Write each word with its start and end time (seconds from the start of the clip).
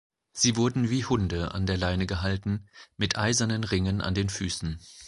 Sie 0.33 0.55
wurden 0.55 0.89
wie 0.89 1.05
Hunde 1.05 1.51
an 1.53 1.67
der 1.67 1.77
Leine 1.77 2.07
gehalten, 2.07 2.65
mit 2.97 3.19
eisernen 3.19 3.63
Ringen 3.63 4.01
an 4.01 4.15
den 4.15 4.29
Füßen. 4.29 4.79